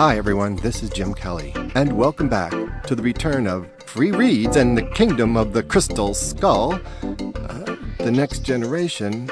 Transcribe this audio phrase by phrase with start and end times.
[0.00, 0.56] Hi, everyone.
[0.56, 2.52] This is Jim Kelly, and welcome back
[2.84, 6.80] to the return of Free Reads and the Kingdom of the Crystal Skull.
[7.02, 9.28] Uh, the next generation.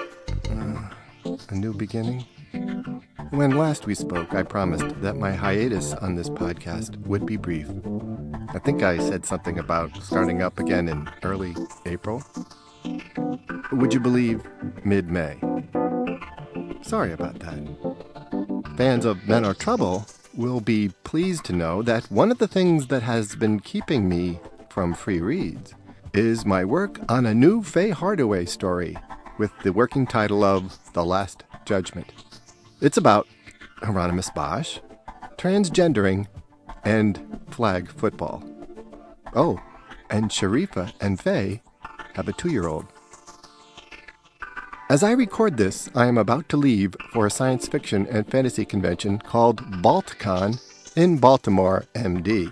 [0.51, 0.91] Uh,
[1.49, 2.27] a new beginning.
[3.31, 7.71] When last we spoke, I promised that my hiatus on this podcast would be brief.
[8.50, 11.56] I think I said something about starting up again in early
[11.87, 12.22] April.
[13.72, 14.42] Would you believe
[14.85, 15.40] mid May?
[16.82, 18.77] Sorry about that.
[18.77, 20.06] Fans of Men Are Trouble
[20.39, 24.38] will be pleased to know that one of the things that has been keeping me
[24.70, 25.74] from free reads
[26.15, 28.96] is my work on a new Faye Hardaway story
[29.37, 32.12] with the working title of The Last Judgment.
[32.80, 33.27] It's about
[33.82, 34.79] Hieronymus Bosch,
[35.37, 36.29] transgendering,
[36.84, 38.45] and flag football.
[39.34, 39.60] Oh,
[40.09, 41.62] and Sharifa and Faye
[42.15, 42.87] have a two year old.
[44.88, 48.65] As I record this, I am about to leave for a science fiction and fantasy
[48.65, 50.59] convention called Balticon
[50.96, 52.51] in Baltimore, MD.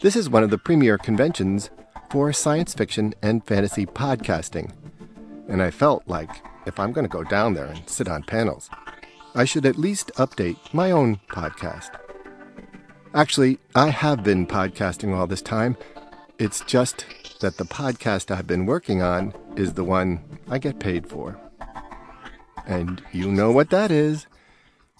[0.00, 1.70] This is one of the premier conventions
[2.10, 4.72] for science fiction and fantasy podcasting,
[5.48, 6.30] and I felt like
[6.66, 8.68] if I'm going to go down there and sit on panels,
[9.36, 11.90] I should at least update my own podcast.
[13.14, 15.76] Actually, I have been podcasting all this time.
[16.40, 17.06] It's just
[17.40, 21.38] that the podcast I've been working on is the one I get paid for.
[22.66, 24.26] And you know what that is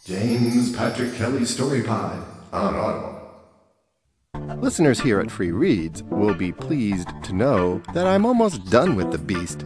[0.04, 3.14] James Patrick Kelly Story Pod on Audible.
[4.60, 9.12] Listeners here at Free Reads will be pleased to know that I'm almost done with
[9.12, 9.64] the beast.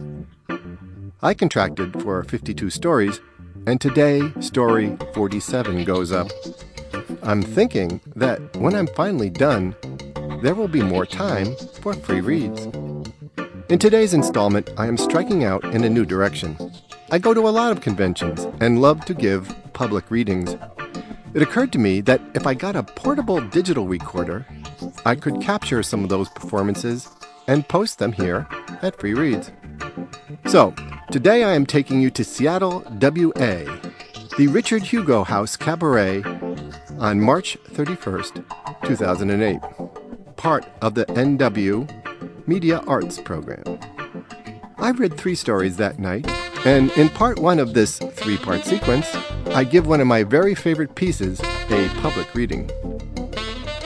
[1.21, 3.19] I contracted for 52 stories,
[3.67, 6.29] and today story 47 goes up.
[7.21, 9.75] I'm thinking that when I'm finally done,
[10.41, 12.67] there will be more time for free reads.
[13.69, 16.57] In today's installment, I am striking out in a new direction.
[17.11, 20.55] I go to a lot of conventions and love to give public readings.
[21.35, 24.43] It occurred to me that if I got a portable digital recorder,
[25.05, 27.09] I could capture some of those performances
[27.45, 28.47] and post them here
[28.81, 29.51] at Free Reads.
[30.47, 30.73] So,
[31.11, 33.65] today I am taking you to Seattle, WA,
[34.35, 36.23] the Richard Hugo House Cabaret
[36.97, 38.43] on March 31st,
[38.87, 39.59] 2008,
[40.37, 41.98] part of the NW
[42.49, 43.79] Media Arts program.
[44.79, 46.27] I read three stories that night,
[46.65, 49.05] and in part one of this three part sequence,
[49.49, 52.67] I give one of my very favorite pieces a public reading.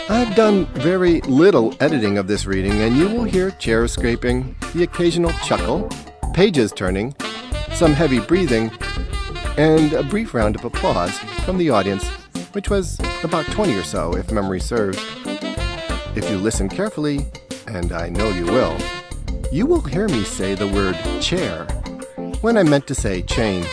[0.07, 4.83] I've done very little editing of this reading, and you will hear chair scraping, the
[4.83, 5.89] occasional chuckle,
[6.33, 7.13] pages turning,
[7.73, 8.71] some heavy breathing,
[9.57, 12.07] and a brief round of applause from the audience,
[12.53, 14.99] which was about 20 or so, if memory serves.
[16.15, 17.25] If you listen carefully,
[17.73, 18.77] and I know you will,
[19.51, 21.65] you will hear me say the word chair
[22.41, 23.65] when I meant to say chain.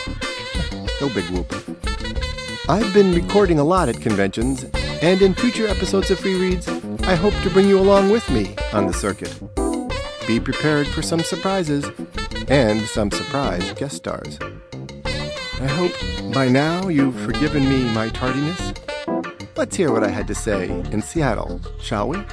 [0.99, 1.53] No big whoop.
[2.67, 4.63] I've been recording a lot at conventions,
[5.01, 6.67] and in future episodes of Free Reads,
[7.03, 9.39] I hope to bring you along with me on the circuit.
[10.27, 11.85] Be prepared for some surprises
[12.47, 14.39] and some surprise guest stars.
[15.59, 18.73] I hope by now you've forgiven me my tardiness.
[19.55, 22.23] Let's hear what I had to say in Seattle, shall we?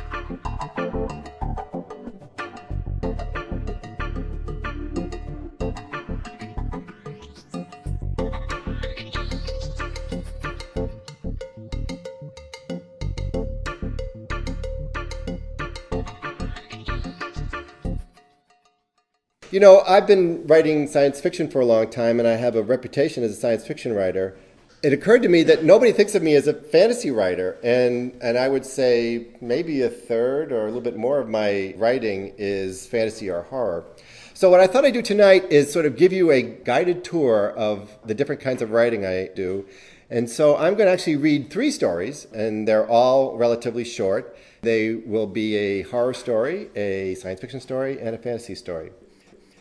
[19.58, 22.62] You know, I've been writing science fiction for a long time, and I have a
[22.62, 24.36] reputation as a science fiction writer.
[24.84, 28.38] It occurred to me that nobody thinks of me as a fantasy writer, and, and
[28.38, 32.86] I would say maybe a third or a little bit more of my writing is
[32.86, 33.84] fantasy or horror.
[34.32, 37.50] So, what I thought I'd do tonight is sort of give you a guided tour
[37.56, 39.66] of the different kinds of writing I do.
[40.08, 44.38] And so, I'm going to actually read three stories, and they're all relatively short.
[44.62, 48.92] They will be a horror story, a science fiction story, and a fantasy story.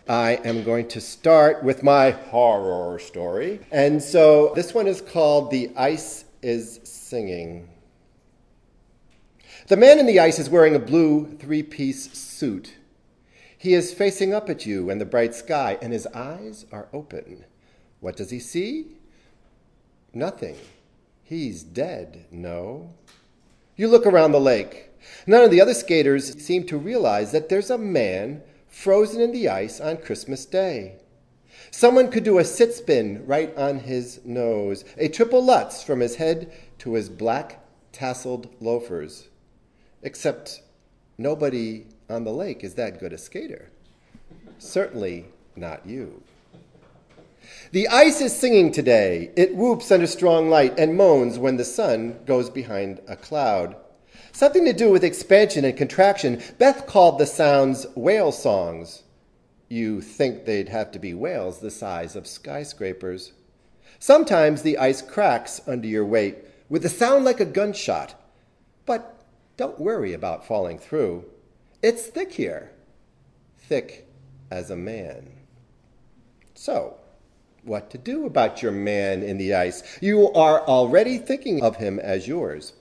[0.10, 3.60] I am going to start with my horror story.
[3.72, 7.68] And so this one is called The Ice is Singing.
[9.68, 12.76] The man in the ice is wearing a blue three piece suit.
[13.58, 17.44] He is facing up at you and the bright sky, and his eyes are open.
[18.00, 18.96] What does he see?
[20.14, 20.56] Nothing.
[21.22, 22.94] He's dead, no?
[23.76, 24.92] You look around the lake.
[25.26, 28.42] None of the other skaters seem to realize that there's a man
[28.78, 30.98] frozen in the ice on Christmas Day.
[31.72, 36.18] Someone could do a sit spin right on his nose, a triple lutz from his
[36.18, 37.60] head to his black
[37.92, 39.30] tasseled loafers.
[40.04, 40.62] Except
[41.18, 43.72] nobody on the lake is that good a skater.
[44.60, 45.26] Certainly
[45.56, 46.22] not you.
[47.72, 49.32] The ice is singing today.
[49.36, 53.76] It whoops under strong light and moans when the sun goes behind a cloud.
[54.38, 56.44] Something to do with expansion and contraction.
[56.60, 59.02] Beth called the sounds whale songs.
[59.68, 63.34] You think they'd have to be whales the size of skyscrapers.
[63.98, 66.38] Sometimes the ice cracks under your weight
[66.70, 68.14] with a sound like a gunshot.
[68.86, 69.24] But
[69.58, 71.26] don't worry about falling through.
[71.82, 72.70] It's thick here,
[73.58, 74.08] thick
[74.52, 75.32] as a man.
[76.54, 76.98] So,
[77.64, 79.98] what to do about your man in the ice?
[80.00, 82.74] You are already thinking of him as yours.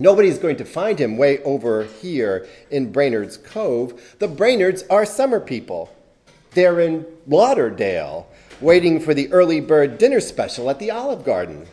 [0.00, 4.16] Nobody's going to find him way over here in Brainerd's Cove.
[4.18, 5.94] The Brainards are summer people.
[6.52, 8.26] They're in Lauderdale,
[8.62, 11.66] waiting for the early bird dinner special at the Olive Garden.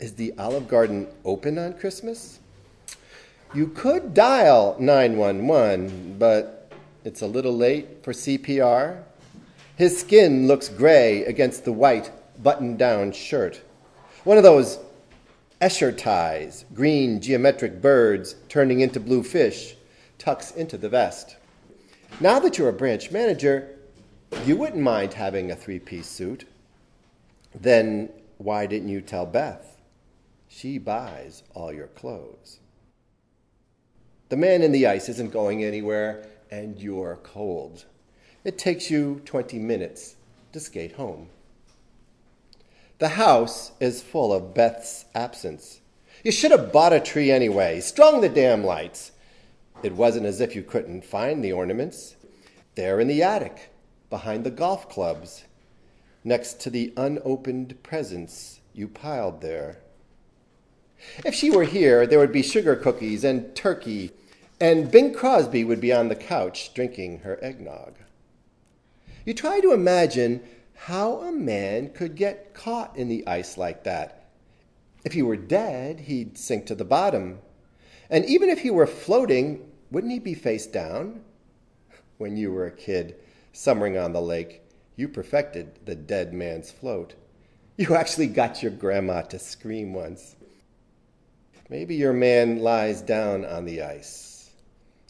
[0.00, 2.40] Is the Olive Garden open on Christmas?
[3.54, 6.72] You could dial 911, but
[7.04, 9.04] it's a little late for CPR.
[9.76, 12.10] His skin looks gray against the white
[12.42, 13.62] button down shirt.
[14.24, 14.80] One of those
[15.60, 19.76] Escher ties, green geometric birds turning into blue fish,
[20.18, 21.36] tucks into the vest.
[22.20, 23.70] Now that you're a branch manager,
[24.44, 26.46] you wouldn't mind having a three piece suit.
[27.54, 29.80] Then why didn't you tell Beth?
[30.48, 32.58] She buys all your clothes.
[34.28, 37.84] The man in the ice isn't going anywhere, and you're cold.
[38.42, 40.16] It takes you 20 minutes
[40.52, 41.28] to skate home.
[42.98, 45.80] The house is full of Beth's absence.
[46.22, 49.12] You should have bought a tree anyway, strung the damn lights.
[49.82, 52.16] It wasn't as if you couldn't find the ornaments.
[52.76, 53.70] They're in the attic,
[54.10, 55.44] behind the golf clubs,
[56.22, 59.78] next to the unopened presents you piled there.
[61.24, 64.12] If she were here, there would be sugar cookies and turkey,
[64.60, 67.96] and Bing Crosby would be on the couch drinking her eggnog.
[69.26, 70.40] You try to imagine
[70.84, 74.28] how a man could get caught in the ice like that.
[75.02, 77.38] If he were dead, he'd sink to the bottom.
[78.10, 81.22] And even if he were floating, wouldn't he be face down?
[82.18, 83.16] When you were a kid,
[83.54, 84.60] summering on the lake,
[84.94, 87.14] you perfected the dead man's float.
[87.78, 90.36] You actually got your grandma to scream once.
[91.70, 94.50] Maybe your man lies down on the ice.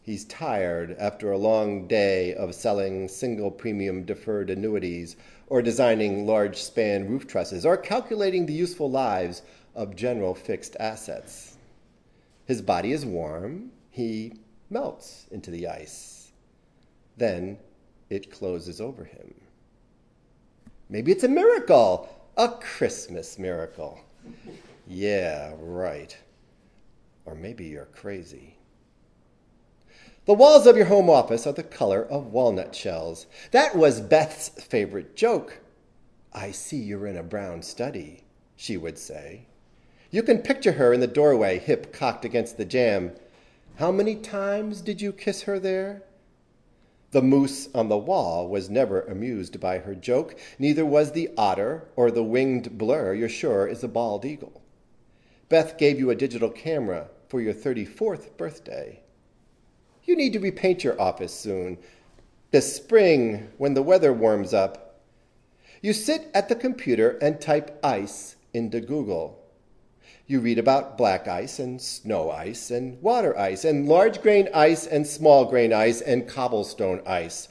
[0.04, 5.16] He's tired after a long day of selling single premium deferred annuities,
[5.46, 9.42] or designing large span roof trusses, or calculating the useful lives
[9.74, 11.56] of general fixed assets.
[12.46, 14.34] His body is warm, he
[14.70, 16.32] melts into the ice.
[17.16, 17.58] Then
[18.10, 19.34] it closes over him.
[20.88, 24.00] Maybe it's a miracle, a Christmas miracle.
[24.86, 26.16] Yeah, right.
[27.24, 28.53] Or maybe you're crazy.
[30.26, 33.26] The walls of your home office are the color of walnut shells.
[33.50, 35.60] That was Beth's favorite joke.
[36.32, 38.24] I see you're in a brown study,
[38.56, 39.48] she would say.
[40.10, 43.12] You can picture her in the doorway, hip cocked against the jamb.
[43.76, 46.04] How many times did you kiss her there?
[47.10, 51.86] The moose on the wall was never amused by her joke, neither was the otter
[51.96, 54.62] or the winged blur you're sure is a bald eagle.
[55.50, 59.03] Beth gave you a digital camera for your 34th birthday.
[60.04, 61.78] You need to repaint your office soon.
[62.50, 65.00] This spring, when the weather warms up,
[65.80, 69.40] you sit at the computer and type ice into Google.
[70.26, 74.86] You read about black ice and snow ice and water ice and large grain ice
[74.86, 77.48] and small grain ice and cobblestone ice.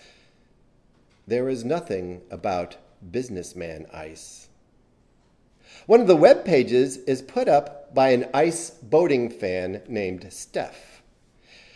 [1.28, 2.78] There is nothing about
[3.12, 4.48] businessman ice.
[5.86, 10.93] One of the web pages is put up by an ice boating fan named Steph.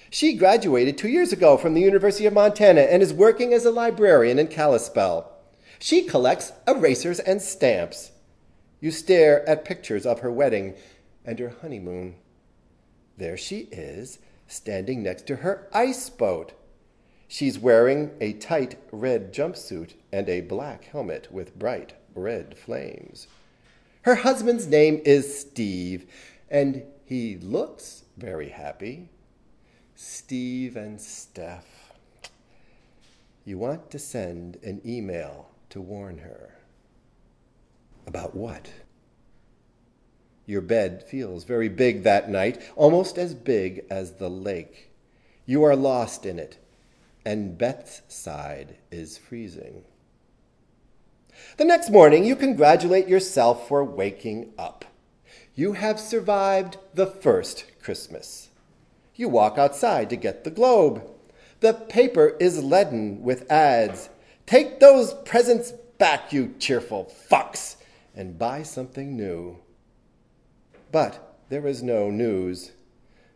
[0.10, 3.72] She graduated two years ago from the University of Montana and is working as a
[3.72, 5.32] librarian in Kalispell.
[5.80, 8.12] She collects erasers and stamps.
[8.80, 10.76] You stare at pictures of her wedding
[11.26, 12.16] and her honeymoon.
[13.18, 16.54] There she is, standing next to her ice boat.
[17.28, 23.28] She's wearing a tight red jumpsuit and a black helmet with bright red flames.
[24.04, 26.06] Her husband's name is Steve,
[26.50, 29.10] and he looks very happy.
[30.00, 31.92] Steve and Steph.
[33.46, 36.54] You want to send an email to warn her.
[38.06, 38.70] About what?
[40.46, 44.92] Your bed feels very big that night, almost as big as the lake.
[45.48, 46.60] You are lost in it,
[47.26, 49.84] and Beth's side is freezing.
[51.58, 54.86] The next morning, you congratulate yourself for waking up.
[55.56, 58.47] You have survived the first Christmas.
[59.18, 61.04] You walk outside to get the globe.
[61.60, 64.10] The paper is leaden with ads.
[64.46, 67.78] Take those presents back, you cheerful fucks,
[68.16, 69.58] and buy something new.
[70.92, 72.74] But there is no news.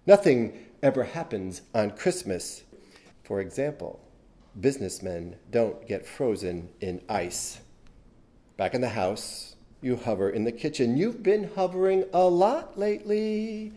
[0.05, 2.63] Nothing ever happens on Christmas.
[3.23, 3.99] For example,
[4.59, 7.59] businessmen don't get frozen in ice.
[8.55, 10.95] Back in the house, you hover in the kitchen.
[10.95, 13.71] You've been hovering a lot lately.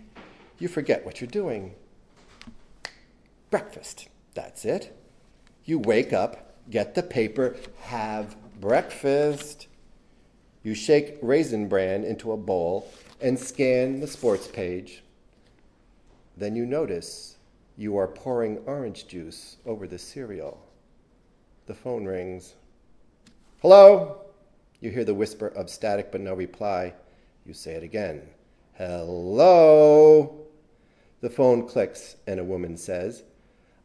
[0.58, 1.75] You forget what you're doing.
[3.54, 4.99] Breakfast, that's it.
[5.64, 9.68] You wake up, get the paper, have breakfast.
[10.64, 15.04] You shake raisin bran into a bowl and scan the sports page.
[16.37, 17.37] Then you notice
[17.76, 20.61] you are pouring orange juice over the cereal.
[21.66, 22.54] The phone rings.
[23.62, 24.23] Hello?
[24.80, 26.92] You hear the whisper of static but no reply.
[27.46, 28.23] You say it again.
[28.73, 30.40] Hello?
[31.20, 33.23] The phone clicks and a woman says,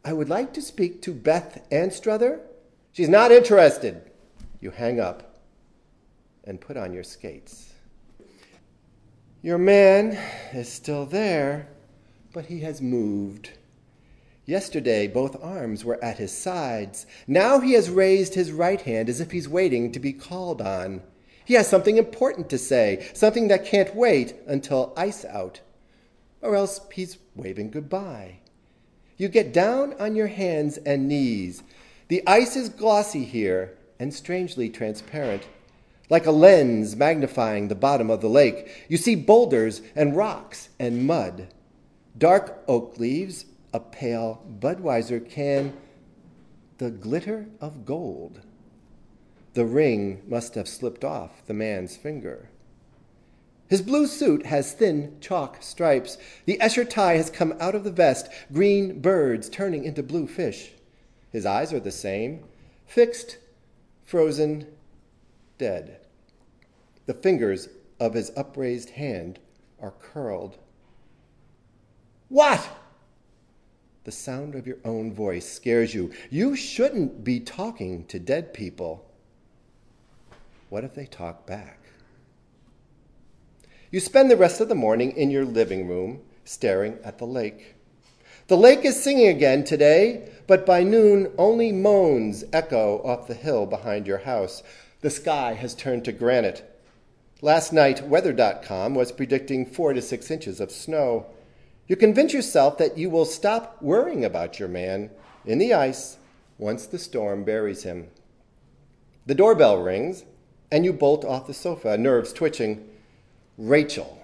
[0.04, 2.40] I would like to speak to Beth Anstruther.
[2.92, 4.10] She's not interested.
[4.60, 5.40] You hang up
[6.44, 7.74] and put on your skates.
[9.42, 10.18] Your man
[10.52, 11.68] is still there,
[12.32, 13.50] but he has moved.
[14.46, 17.06] Yesterday, both arms were at his sides.
[17.26, 21.02] Now he has raised his right hand as if he's waiting to be called on.
[21.44, 25.60] He has something important to say, something that can't wait until ice out.
[26.42, 28.40] Or else he's waving goodbye.
[29.20, 31.62] You get down on your hands and knees.
[32.08, 35.46] The ice is glossy here and strangely transparent,
[36.08, 38.86] like a lens magnifying the bottom of the lake.
[38.88, 41.48] You see boulders and rocks and mud.
[42.16, 45.74] Dark oak leaves a pale Budweiser can,
[46.78, 48.40] the glitter of gold.
[49.52, 52.48] The ring must have slipped off the man's finger.
[53.70, 56.18] His blue suit has thin chalk stripes.
[56.44, 60.72] The Escher tie has come out of the vest, green birds turning into blue fish.
[61.30, 62.42] His eyes are the same,
[62.84, 63.38] fixed,
[64.04, 64.66] frozen,
[65.56, 66.00] dead.
[67.06, 67.68] The fingers
[68.00, 69.38] of his upraised hand
[69.80, 70.58] are curled.
[72.28, 72.68] What?
[74.02, 76.12] The sound of your own voice scares you.
[76.28, 79.08] You shouldn't be talking to dead people.
[80.70, 81.79] What if they talk back?
[83.92, 87.74] You spend the rest of the morning in your living room staring at the lake.
[88.46, 93.66] The lake is singing again today, but by noon only moans echo off the hill
[93.66, 94.62] behind your house.
[95.00, 96.64] The sky has turned to granite.
[97.42, 101.26] Last night, weather.com was predicting four to six inches of snow.
[101.88, 105.10] You convince yourself that you will stop worrying about your man
[105.44, 106.18] in the ice
[106.58, 108.08] once the storm buries him.
[109.26, 110.24] The doorbell rings,
[110.70, 112.89] and you bolt off the sofa, nerves twitching.
[113.60, 114.18] Rachel,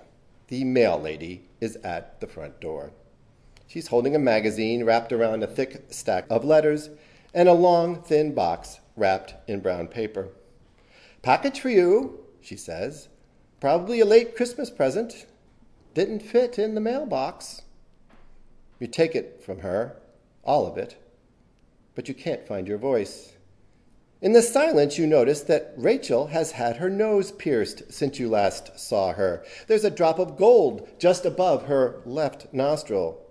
[0.48, 2.92] the mail lady, is at the front door.
[3.66, 6.88] She's holding a magazine wrapped around a thick stack of letters
[7.34, 10.30] and a long, thin box wrapped in brown paper.
[11.20, 13.08] Package for you, she says.
[13.60, 15.26] Probably a late Christmas present
[15.92, 17.60] didn't fit in the mailbox.
[18.80, 19.98] You take it from her,
[20.44, 20.96] all of it,
[21.94, 23.35] but you can't find your voice.
[24.22, 28.78] In the silence, you notice that Rachel has had her nose pierced since you last
[28.78, 29.44] saw her.
[29.66, 33.22] There's a drop of gold just above her left nostril.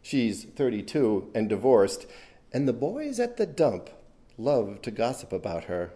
[0.00, 2.06] She's 32 and divorced,
[2.52, 3.90] and the boys at the dump
[4.38, 5.92] love to gossip about her.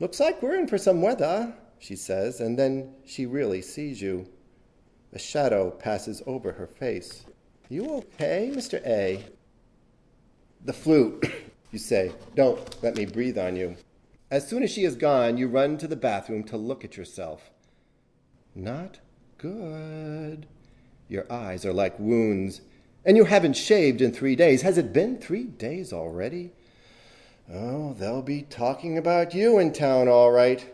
[0.00, 4.28] Looks like we're in for some weather, she says, and then she really sees you.
[5.12, 7.24] A shadow passes over her face.
[7.68, 8.84] You okay, Mr.
[8.84, 9.24] A?
[10.64, 11.20] The flu,
[11.76, 12.10] you say.
[12.34, 13.76] Don't let me breathe on you.
[14.30, 17.50] As soon as she is gone, you run to the bathroom to look at yourself.
[18.54, 19.00] Not
[19.36, 20.46] good.
[21.10, 22.62] Your eyes are like wounds,
[23.04, 24.62] and you haven't shaved in three days.
[24.62, 26.52] Has it been three days already?
[27.52, 30.64] Oh, they'll be talking about you in town, all right.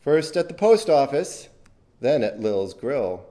[0.00, 1.48] First at the post office,
[2.00, 3.24] then at Lil's Grill.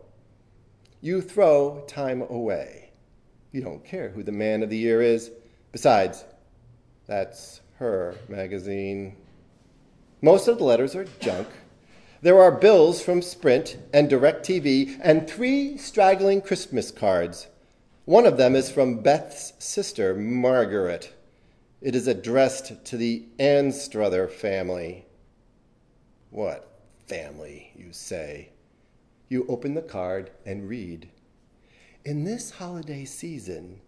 [1.01, 2.91] You throw time away.
[3.51, 5.29] You don't care who the man of the year is.
[5.73, 6.23] Besides,
[7.07, 9.15] that's her magazine.
[10.21, 11.47] Most of the letters are junk.
[12.21, 17.47] There are bills from Sprint and DirecTV and three straggling Christmas cards.
[18.05, 21.13] One of them is from Beth's sister, Margaret.
[21.81, 25.05] It is addressed to the Anstruther family.
[26.31, 28.49] What family, you say?
[29.29, 31.09] You open the card and read
[32.03, 33.81] In this holiday season,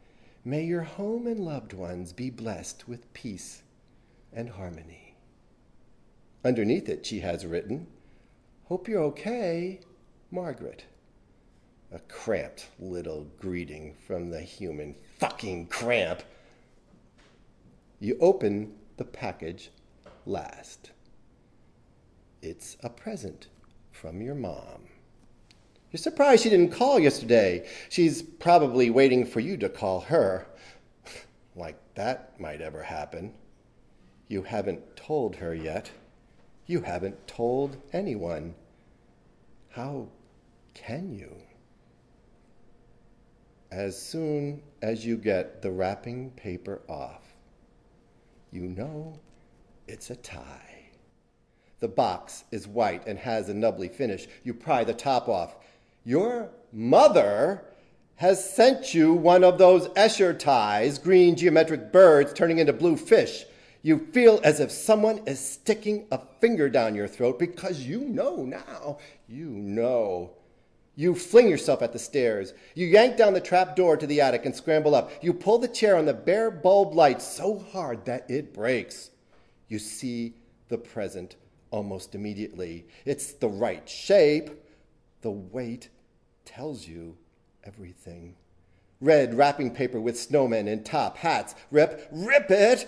[0.44, 3.64] may your home and loved ones be blessed with peace
[4.32, 5.16] and harmony.
[6.44, 7.88] Underneath it, she has written,
[8.66, 9.80] Hope you're okay,
[10.32, 10.86] Margaret.
[11.92, 16.22] A cramped little greeting from the human fucking cramp.
[18.00, 19.72] You open the package
[20.26, 20.92] last.
[22.42, 23.48] It's a present
[23.92, 24.89] from your mom.
[25.92, 27.68] You're surprised she didn't call yesterday.
[27.90, 30.46] She's probably waiting for you to call her.
[31.56, 33.34] like that might ever happen.
[34.28, 35.90] You haven't told her yet.
[36.68, 38.54] You haven't told anyone.
[39.70, 40.08] How
[40.76, 41.36] can you?
[43.72, 47.34] As soon as you get the wrapping paper off,
[48.52, 49.20] you know
[49.88, 50.90] it's a tie.
[51.80, 54.28] The box is white and has a nubbly finish.
[54.44, 55.56] You pry the top off.
[56.10, 57.66] Your mother
[58.16, 63.46] has sent you one of those Escher ties, green geometric birds turning into blue fish.
[63.84, 68.38] You feel as if someone is sticking a finger down your throat because you know
[68.38, 68.98] now.
[69.28, 70.32] You know.
[70.96, 72.56] You fling yourself at the stairs.
[72.74, 75.12] You yank down the trap door to the attic and scramble up.
[75.22, 79.12] You pull the chair on the bare bulb light so hard that it breaks.
[79.68, 80.34] You see
[80.70, 81.36] the present
[81.70, 82.88] almost immediately.
[83.06, 84.50] It's the right shape.
[85.22, 85.90] The weight
[86.50, 87.16] tells you
[87.64, 88.36] everything.
[89.00, 91.56] Red wrapping paper with snowmen in top, hats.
[91.72, 92.88] Rip, rip it!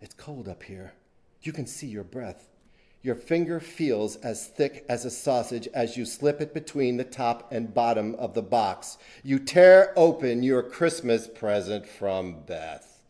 [0.00, 0.94] It's cold up here.
[1.42, 2.48] You can see your breath.
[3.02, 7.52] Your finger feels as thick as a sausage as you slip it between the top
[7.52, 8.96] and bottom of the box.
[9.22, 13.02] You tear open your Christmas present from Beth.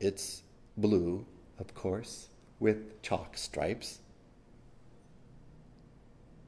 [0.00, 0.42] It's
[0.78, 1.26] blue,
[1.58, 4.00] of course, with chalk stripes.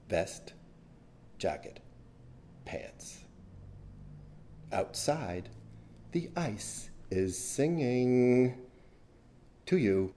[0.09, 0.55] Vest,
[1.39, 1.81] jacket,
[2.65, 3.25] pants.
[4.73, 5.49] Outside,
[6.13, 8.59] the ice is singing
[9.67, 10.13] to you.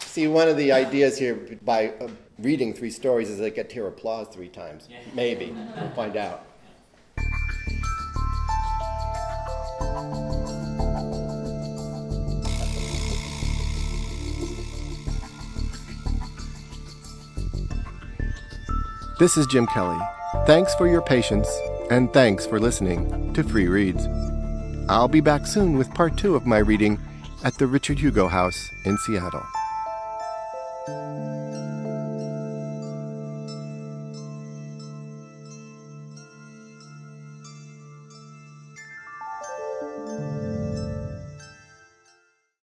[0.00, 2.08] See, one of the ideas here by uh,
[2.40, 4.88] reading three stories is they get to hear applause three times.
[5.14, 5.54] Maybe.
[5.76, 6.47] We'll find out.
[19.18, 19.98] This is Jim Kelly.
[20.46, 21.48] Thanks for your patience,
[21.90, 24.06] and thanks for listening to Free Reads.
[24.88, 27.00] I'll be back soon with part two of my reading
[27.42, 29.42] at the Richard Hugo House in Seattle.